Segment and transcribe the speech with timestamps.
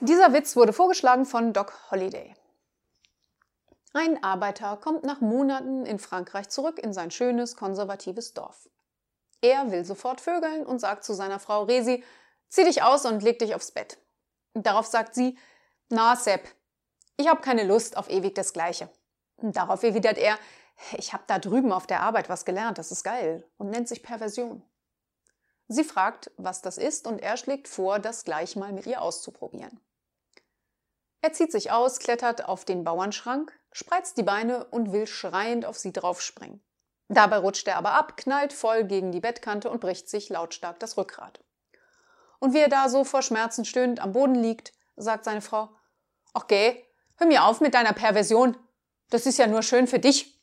[0.00, 2.32] Dieser Witz wurde vorgeschlagen von Doc Holliday.
[3.92, 8.68] Ein Arbeiter kommt nach Monaten in Frankreich zurück in sein schönes, konservatives Dorf.
[9.40, 12.04] Er will sofort vögeln und sagt zu seiner Frau Resi,
[12.48, 13.98] zieh dich aus und leg dich aufs Bett.
[14.54, 15.36] Darauf sagt sie,
[15.88, 16.46] na Sepp,
[17.16, 18.88] ich habe keine Lust auf ewig das Gleiche.
[19.38, 20.38] Darauf erwidert er,
[20.96, 24.04] ich habe da drüben auf der Arbeit was gelernt, das ist geil und nennt sich
[24.04, 24.62] Perversion.
[25.66, 29.80] Sie fragt, was das ist und er schlägt vor, das gleich mal mit ihr auszuprobieren.
[31.20, 35.76] Er zieht sich aus, klettert auf den Bauernschrank, spreizt die Beine und will schreiend auf
[35.76, 36.62] sie draufspringen.
[37.08, 40.96] Dabei rutscht er aber ab, knallt voll gegen die Bettkante und bricht sich lautstark das
[40.96, 41.40] Rückgrat.
[42.38, 45.70] Und wie er da so vor Schmerzen stöhnend am Boden liegt, sagt seine Frau,
[46.34, 46.84] Ach geh,
[47.16, 48.56] hör mir auf mit deiner Perversion.
[49.10, 50.37] Das ist ja nur schön für dich.